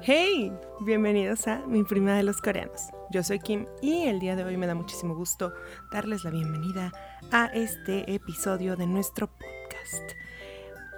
[0.00, 2.88] Hey, bienvenidos a Mi Prima de los Coreanos.
[3.10, 5.52] Yo soy Kim y el día de hoy me da muchísimo gusto
[5.92, 6.92] darles la bienvenida
[7.30, 10.12] a este episodio de nuestro podcast.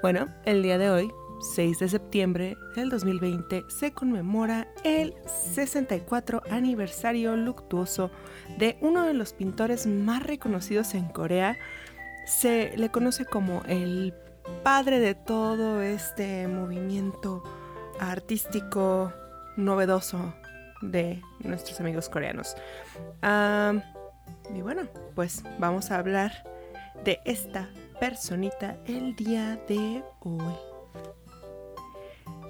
[0.01, 1.13] Bueno, el día de hoy,
[1.55, 8.11] 6 de septiembre del 2020, se conmemora el 64 aniversario luctuoso
[8.59, 11.59] de uno de los pintores más reconocidos en Corea.
[12.27, 14.15] Se le conoce como el
[14.63, 17.43] padre de todo este movimiento
[18.01, 19.13] artístico
[19.57, 20.35] novedoso
[20.83, 22.57] de nuestros amigos coreanos.
[24.55, 24.83] y bueno,
[25.15, 26.45] pues vamos a hablar
[27.05, 27.69] de esta
[28.01, 30.55] personita el día de hoy.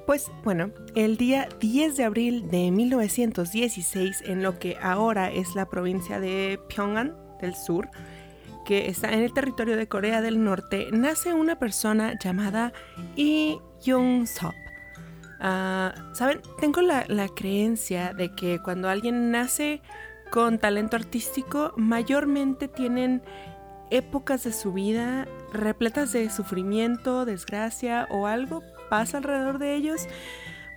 [0.06, 5.66] Pues bueno, el día 10 de abril de 1916, en lo que ahora es la
[5.66, 7.88] provincia de Pyongan del Sur,
[8.66, 12.72] que está en el territorio de Corea del Norte, nace una persona llamada
[13.16, 14.54] Lee Jung-sop.
[15.46, 19.82] Ah, Saben, tengo la, la creencia de que cuando alguien nace
[20.30, 23.20] con talento artístico, mayormente tienen
[23.90, 30.08] épocas de su vida repletas de sufrimiento, desgracia o algo pasa alrededor de ellos.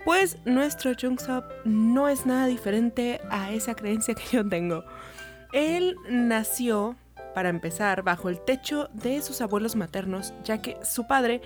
[0.04, 4.84] Pues nuestro Jung-sop no es nada diferente a esa creencia que yo tengo.
[5.52, 6.94] Él nació
[7.34, 11.40] para empezar, bajo el techo de sus abuelos maternos, ya que su padre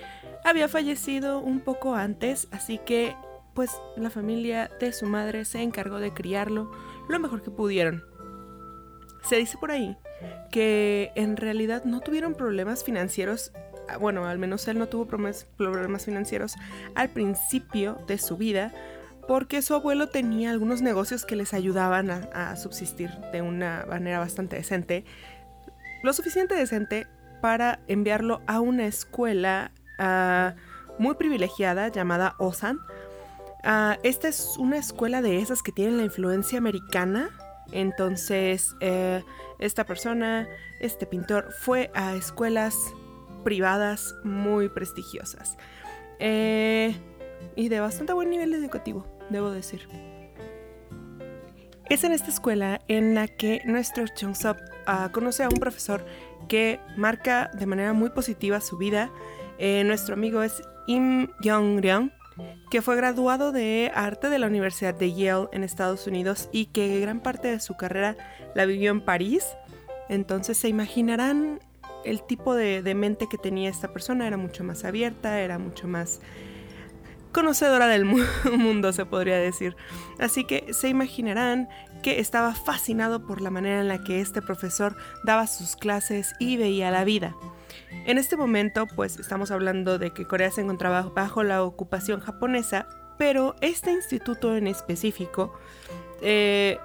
[0.45, 3.15] había fallecido un poco antes, así que
[3.55, 6.71] pues la familia de su madre se encargó de criarlo
[7.09, 8.05] lo mejor que pudieron.
[9.29, 9.97] Se dice por ahí
[10.51, 13.53] que en realidad no tuvieron problemas financieros,
[13.89, 16.55] ah, bueno, al menos él no tuvo problemas financieros
[16.95, 18.73] al principio de su vida,
[19.29, 24.57] porque su abuelo tenía algunos negocios que les ayudaban a subsistir de una manera bastante
[24.57, 25.05] decente
[26.03, 27.07] lo suficiente decente
[27.41, 30.55] para enviarlo a una escuela ah,
[30.99, 32.79] muy privilegiada llamada Osan.
[33.65, 37.31] Ah, esta es una escuela de esas que tienen la influencia americana.
[37.73, 39.23] Entonces, eh,
[39.59, 40.49] esta persona,
[40.81, 42.77] este pintor, fue a escuelas
[43.45, 45.57] privadas muy prestigiosas.
[46.19, 46.95] Eh,
[47.57, 49.89] y de bastante buen nivel educativo, debo decir.
[51.89, 54.57] Es en esta escuela en la que nuestro Chung-sop
[54.87, 56.05] ah, conoce a un profesor
[56.49, 59.11] que marca de manera muy positiva su vida.
[59.59, 62.11] Eh, nuestro amigo es Im Young-ryung,
[62.71, 67.01] que fue graduado de arte de la Universidad de Yale en Estados Unidos y que
[67.01, 68.17] gran parte de su carrera
[68.55, 69.45] la vivió en París.
[70.09, 71.61] Entonces se imaginarán
[72.05, 74.27] el tipo de, de mente que tenía esta persona.
[74.27, 76.21] Era mucho más abierta, era mucho más
[77.33, 78.05] conocedora del
[78.59, 79.77] mundo, se podría decir.
[80.19, 81.69] Así que se imaginarán
[82.03, 86.57] que estaba fascinado por la manera en la que este profesor daba sus clases y
[86.57, 87.35] veía la vida.
[88.07, 92.87] En este momento, pues estamos hablando de que Corea se encontraba bajo la ocupación japonesa,
[93.19, 95.53] pero este instituto en específico
[96.21, 96.79] eh,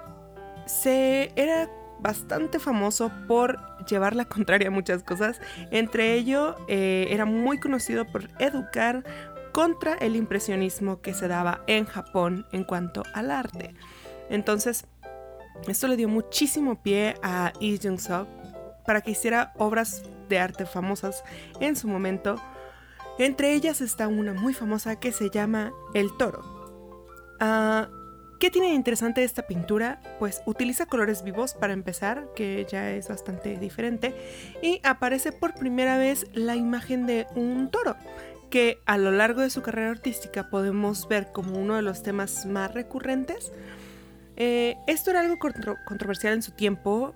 [0.66, 1.68] se era
[2.00, 5.40] bastante famoso por llevar la contraria a muchas cosas.
[5.70, 9.04] Entre ello, eh, era muy conocido por educar
[9.52, 13.74] contra el impresionismo que se daba en Japón en cuanto al arte.
[14.30, 14.86] Entonces,
[15.66, 18.28] esto le dio muchísimo pie a Lee Jung-suk
[18.86, 21.24] para que hiciera obras de arte famosas
[21.60, 22.36] en su momento.
[23.18, 26.42] Entre ellas está una muy famosa que se llama El Toro.
[27.40, 27.88] Ah,
[28.38, 30.00] ¿Qué tiene de interesante esta pintura?
[30.20, 34.14] Pues utiliza colores vivos para empezar, que ya es bastante diferente,
[34.62, 37.96] y aparece por primera vez la imagen de un toro,
[38.50, 42.46] que a lo largo de su carrera artística podemos ver como uno de los temas
[42.46, 43.52] más recurrentes.
[44.36, 45.36] Eh, esto era algo
[45.86, 47.14] controversial en su tiempo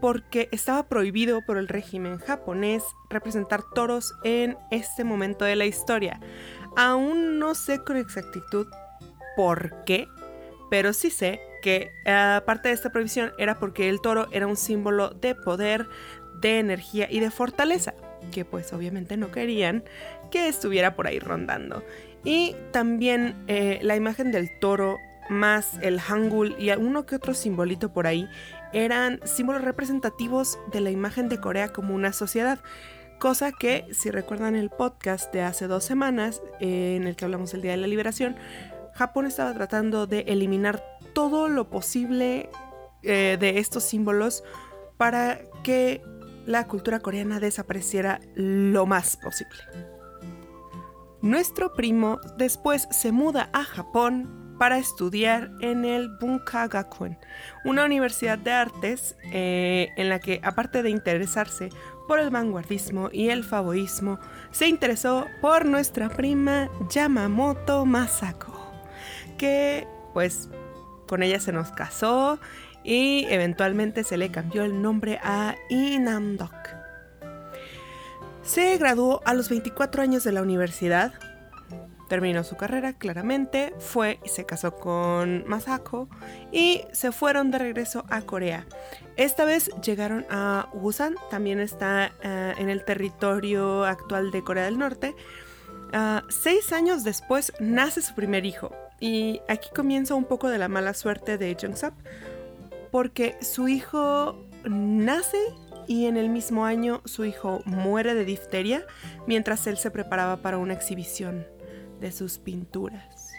[0.00, 6.20] porque estaba prohibido por el régimen japonés representar toros en este momento de la historia.
[6.76, 8.68] Aún no sé con exactitud
[9.36, 10.08] por qué,
[10.70, 15.10] pero sí sé que aparte de esta prohibición era porque el toro era un símbolo
[15.10, 15.88] de poder,
[16.40, 17.94] de energía y de fortaleza
[18.32, 19.84] que pues obviamente no querían
[20.30, 21.82] que estuviera por ahí rondando.
[22.24, 24.98] Y también eh, la imagen del toro
[25.28, 28.28] más el hangul y uno que otro simbolito por ahí
[28.72, 32.58] eran símbolos representativos de la imagen de Corea como una sociedad.
[33.18, 37.52] Cosa que, si recuerdan el podcast de hace dos semanas, eh, en el que hablamos
[37.52, 38.36] del Día de la Liberación,
[38.94, 40.82] Japón estaba tratando de eliminar
[41.14, 42.48] todo lo posible
[43.02, 44.44] eh, de estos símbolos
[44.96, 46.02] para que
[46.48, 49.58] la cultura coreana desapareciera lo más posible.
[51.20, 57.18] Nuestro primo después se muda a Japón para estudiar en el Bunkagakuen,
[57.66, 61.68] una universidad de artes eh, en la que, aparte de interesarse
[62.08, 64.18] por el vanguardismo y el favoísmo,
[64.50, 68.58] se interesó por nuestra prima Yamamoto Masako,
[69.36, 70.48] que pues
[71.06, 72.40] con ella se nos casó
[72.88, 76.54] y eventualmente se le cambió el nombre a Inamdok.
[78.42, 81.12] Se graduó a los 24 años de la universidad,
[82.08, 86.08] terminó su carrera claramente, fue y se casó con Masako
[86.50, 88.64] y se fueron de regreso a Corea.
[89.16, 94.78] Esta vez llegaron a Busan, también está eh, en el territorio actual de Corea del
[94.78, 95.14] Norte.
[95.92, 100.68] Ah, seis años después nace su primer hijo y aquí comienza un poco de la
[100.68, 101.92] mala suerte de Jung-sap
[102.90, 105.38] porque su hijo nace
[105.86, 108.84] y en el mismo año su hijo muere de difteria
[109.26, 111.46] mientras él se preparaba para una exhibición
[112.00, 113.32] de sus pinturas.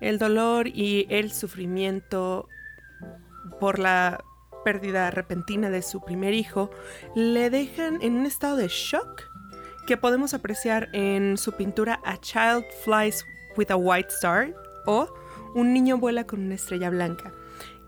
[0.00, 2.48] El dolor y el sufrimiento
[3.60, 4.22] por la
[4.64, 6.70] pérdida repentina de su primer hijo
[7.14, 9.22] le dejan en un estado de shock
[9.86, 13.24] que podemos apreciar en su pintura A Child Flies
[13.56, 14.54] with a White Star
[14.86, 15.08] o
[15.54, 17.32] Un niño vuela con una estrella blanca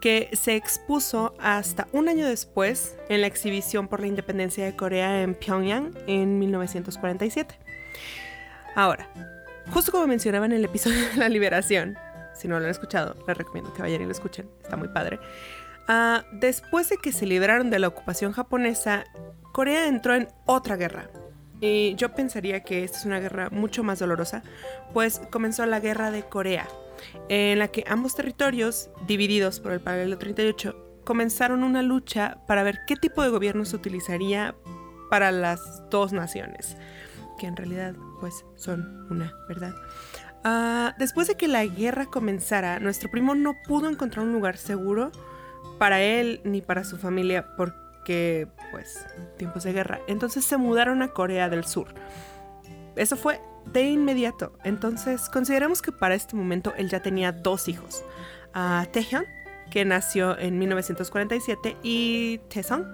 [0.05, 5.23] que se expuso hasta un año después en la exhibición por la independencia de Corea
[5.23, 7.59] en Pyongyang en 1947.
[8.75, 9.09] Ahora,
[9.71, 11.97] justo como mencionaba en el episodio de la liberación,
[12.35, 15.19] si no lo han escuchado, les recomiendo que vayan y lo escuchen, está muy padre.
[15.89, 19.05] Uh, después de que se libraron de la ocupación japonesa,
[19.53, 21.09] Corea entró en otra guerra.
[21.63, 24.43] Y yo pensaría que esta es una guerra mucho más dolorosa,
[24.93, 26.69] pues comenzó la guerra de Corea,
[27.29, 32.81] en la que ambos territorios, divididos por el paralelo 38, comenzaron una lucha para ver
[32.87, 34.55] qué tipo de gobierno se utilizaría
[35.11, 36.76] para las dos naciones,
[37.38, 39.75] que en realidad pues son una, ¿verdad?
[40.44, 45.11] Uh, después de que la guerra comenzara, nuestro primo no pudo encontrar un lugar seguro
[45.79, 49.06] para él ni para su familia porque, pues,
[49.38, 50.00] tiempos de guerra.
[50.06, 51.94] Entonces se mudaron a Corea del Sur.
[52.96, 53.41] Eso fue
[53.73, 54.53] de inmediato.
[54.65, 58.05] Entonces, consideramos que para este momento él ya tenía dos hijos.
[58.53, 59.25] A Taehyun,
[59.71, 62.85] que nació en 1947, y Taesung,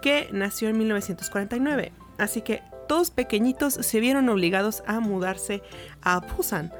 [0.00, 1.92] que nació en 1949.
[2.18, 5.62] Así que todos pequeñitos se vieron obligados a mudarse
[6.02, 6.72] a Busan.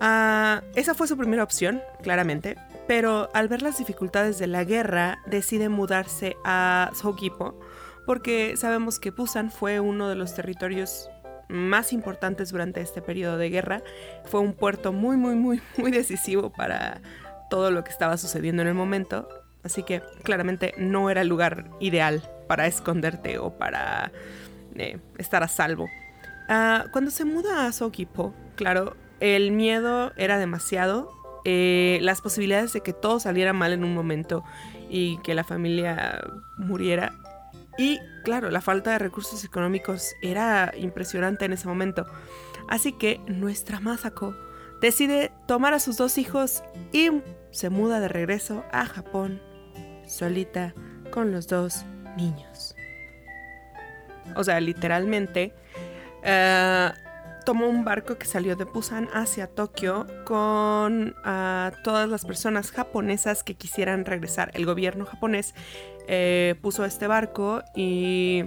[0.00, 2.56] Ah, esa fue su primera opción, claramente,
[2.86, 7.58] pero al ver las dificultades de la guerra decide mudarse a Sogipo
[8.06, 11.08] porque sabemos que Busan fue uno de los territorios
[11.48, 13.82] más importantes durante este periodo de guerra.
[14.24, 17.00] Fue un puerto muy, muy, muy, muy decisivo para
[17.50, 19.28] todo lo que estaba sucediendo en el momento.
[19.62, 24.12] Así que claramente no era el lugar ideal para esconderte o para
[24.74, 25.88] eh, estar a salvo.
[26.48, 31.10] Ah, cuando se muda a Sogipo, claro, el miedo era demasiado.
[31.46, 34.44] Eh, las posibilidades de que todo saliera mal en un momento
[34.88, 36.22] y que la familia
[36.56, 37.12] muriera
[37.76, 42.06] y claro, la falta de recursos económicos era impresionante en ese momento.
[42.68, 44.34] Así que nuestra Masako
[44.80, 46.62] decide tomar a sus dos hijos
[46.92, 47.10] y
[47.50, 49.40] se muda de regreso a Japón,
[50.06, 50.74] solita,
[51.10, 51.84] con los dos
[52.16, 52.74] niños.
[54.36, 55.54] O sea, literalmente,
[56.22, 56.90] eh,
[57.44, 63.44] tomó un barco que salió de Busan hacia Tokio con ah, todas las personas japonesas
[63.44, 64.50] que quisieran regresar.
[64.54, 65.54] El gobierno japonés
[66.08, 68.44] eh, puso este barco y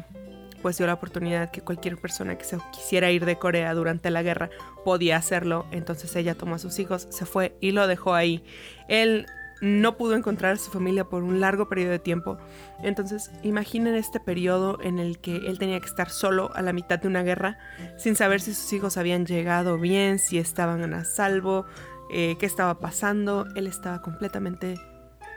[0.61, 4.23] pues dio la oportunidad que cualquier persona que se quisiera ir de Corea durante la
[4.23, 4.49] guerra
[4.83, 5.65] podía hacerlo.
[5.71, 8.43] Entonces ella tomó a sus hijos, se fue y lo dejó ahí.
[8.87, 9.27] Él
[9.61, 12.37] no pudo encontrar a su familia por un largo periodo de tiempo.
[12.83, 16.99] Entonces, imaginen este periodo en el que él tenía que estar solo a la mitad
[16.99, 17.57] de una guerra,
[17.97, 21.65] sin saber si sus hijos habían llegado bien, si estaban a salvo,
[22.11, 23.45] eh, qué estaba pasando.
[23.55, 24.75] Él estaba completamente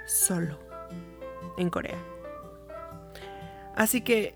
[0.06, 0.58] solo
[1.56, 2.09] en Corea.
[3.76, 4.34] Así que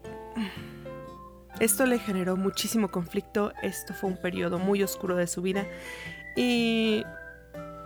[1.60, 5.66] esto le generó muchísimo conflicto, esto fue un periodo muy oscuro de su vida.
[6.36, 7.04] Y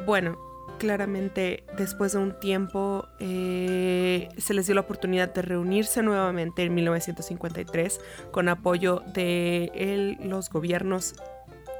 [0.06, 0.38] bueno,
[0.78, 6.74] claramente después de un tiempo eh, se les dio la oportunidad de reunirse nuevamente en
[6.74, 8.00] 1953
[8.30, 11.14] con apoyo de los gobiernos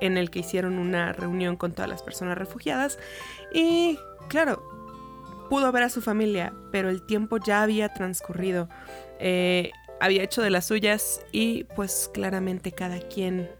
[0.01, 2.99] en el que hicieron una reunión con todas las personas refugiadas.
[3.53, 3.99] Y
[4.29, 4.63] claro,
[5.49, 8.69] pudo ver a su familia, pero el tiempo ya había transcurrido,
[9.19, 13.51] eh, había hecho de las suyas y pues claramente cada quien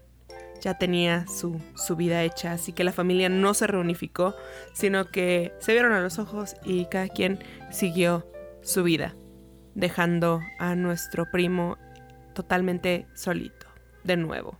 [0.61, 1.59] ya tenía su,
[1.95, 4.35] vida hecha, así que la familia no se reunificó,
[4.73, 7.39] sino que se vieron a los ojos y cada quien
[7.71, 8.29] siguió
[8.61, 9.15] su vida,
[9.75, 11.77] dejando a nuestro primo
[12.33, 13.67] totalmente solito,
[14.03, 14.59] de nuevo.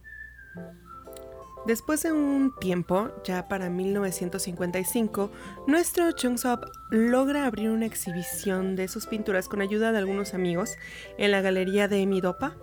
[1.70, 5.30] Después de un tiempo, ya para 1955,
[5.68, 10.78] nuestro Chung-sop logra abrir una exhibición de sus pinturas con ayuda de algunos amigos
[11.20, 12.56] en la galería de Midopa,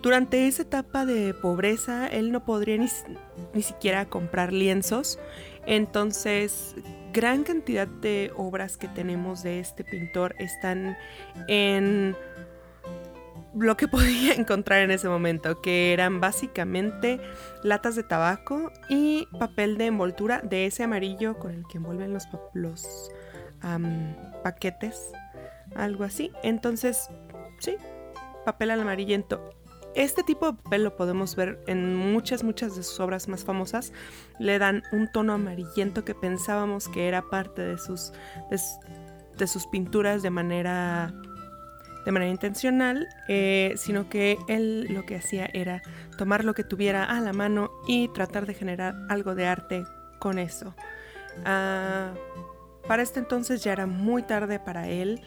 [0.00, 5.18] durante esa etapa de pobreza, él no podría ni, siquiera comprar lienzos.
[5.66, 6.76] Entonces,
[7.12, 10.96] gran cantidad de obras que tenemos de este pintor están
[11.48, 12.14] en
[13.58, 17.20] lo que podía encontrar en ese momento, que eran básicamente
[17.62, 22.28] latas de tabaco y papel de envoltura de ese amarillo con el que envuelven los,
[24.42, 25.12] paquetes,
[25.74, 26.30] algo así.
[26.42, 27.08] Entonces,
[27.58, 27.76] sí,
[28.44, 29.50] papel al amarillento.
[29.94, 33.94] Este tipo de papel lo podemos ver en muchas, muchas de sus obras más famosas.
[34.38, 38.12] Le dan un tono amarillento que pensábamos que era parte de sus,
[39.38, 41.14] de sus pinturas de manera
[42.06, 45.82] de manera intencional, eh, sino que él lo que hacía era
[46.16, 49.84] tomar lo que tuviera a la mano y tratar de generar algo de arte
[50.20, 50.74] con eso.
[51.44, 52.14] Ah,
[52.86, 55.20] para este entonces ya era muy tarde para él,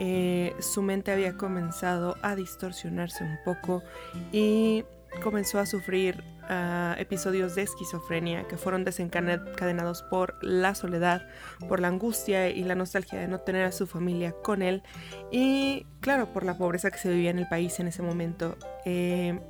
[0.00, 3.84] eh, su mente había comenzado a distorsionarse un poco
[4.32, 4.84] y
[5.22, 11.26] comenzó a sufrir Ah, episodios de esquizofrenia que fueron desencadenados por la soledad,
[11.70, 14.82] por la angustia y la nostalgia de no tener a su familia con él
[15.30, 18.58] y claro, por la pobreza que se vivía en el país en ese momento.
[18.84, 19.40] Eh,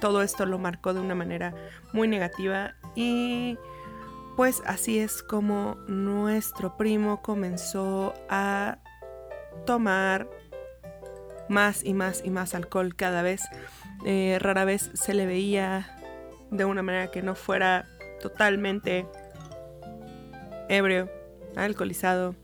[0.00, 1.54] todo esto lo marcó de una manera
[1.92, 3.56] muy negativa y
[4.34, 8.78] pues así es como nuestro primo comenzó a
[9.66, 10.28] tomar
[11.48, 13.42] más y más y más alcohol cada vez.
[14.04, 15.98] Eh, rara vez se le veía
[16.50, 17.86] de una manera que no fuera
[18.20, 19.06] totalmente
[20.68, 21.10] ebrio,
[21.56, 22.34] alcoholizado,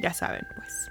[0.00, 0.90] ya saben pues.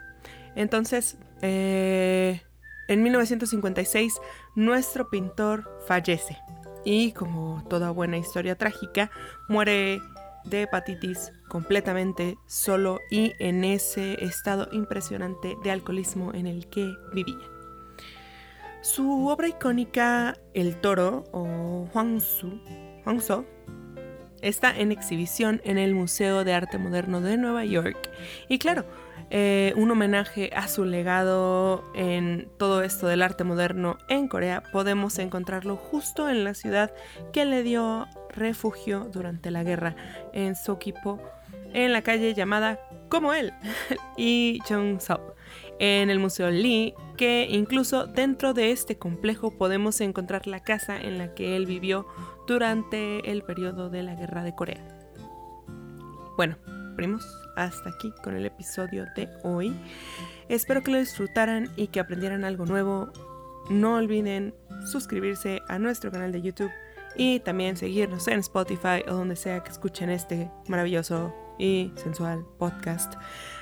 [0.55, 2.41] Entonces, eh,
[2.87, 4.19] en 1956
[4.55, 6.37] nuestro pintor fallece
[6.83, 9.11] y como toda buena historia trágica,
[9.47, 10.01] muere
[10.45, 17.38] de hepatitis completamente solo y en ese estado impresionante de alcoholismo en el que vivía.
[18.81, 22.60] Su obra icónica El Toro o Huangzu,
[23.05, 23.45] Huangzhou
[24.41, 28.10] está en exhibición en el Museo de Arte Moderno de Nueva York
[28.50, 28.86] y claro,
[29.29, 35.19] eh, un homenaje a su legado en todo esto del arte moderno en Corea, podemos
[35.19, 36.93] encontrarlo justo en la ciudad
[37.31, 39.95] que le dio refugio durante la guerra
[40.33, 41.21] en Sokipo,
[41.73, 43.53] en la calle llamada como él,
[44.17, 45.35] y Cheongseop
[45.79, 51.17] en el Museo Lee, que incluso dentro de este complejo podemos encontrar la casa en
[51.17, 52.05] la que él vivió
[52.45, 54.85] durante el periodo de la Guerra de Corea.
[56.37, 56.57] Bueno,
[56.91, 59.75] primos, hasta aquí con el episodio de hoy.
[60.50, 63.12] Espero que lo disfrutaran y que aprendieran algo nuevo.
[63.69, 64.53] No olviden
[64.86, 66.71] suscribirse a nuestro canal de YouTube
[67.15, 73.13] y también seguirnos en Spotify o donde sea que escuchen este maravilloso y sensual podcast.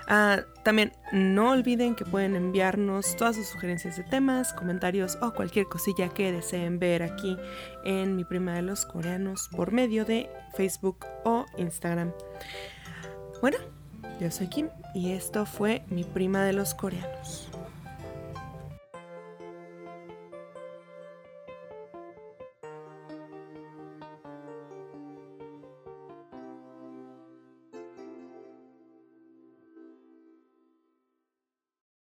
[0.07, 5.65] Ah, también no olviden que pueden enviarnos todas sus sugerencias de temas, comentarios o cualquier
[5.65, 7.37] cosilla que deseen ver aquí
[7.83, 12.13] en Mi Prima de los Coreanos por medio de Facebook o Instagram.
[13.41, 13.57] Bueno,
[14.19, 17.48] yo soy Kim y esto fue Mi Prima de los Coreanos.